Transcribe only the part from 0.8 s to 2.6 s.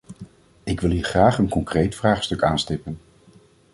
wil hier graag een concreet vraagstuk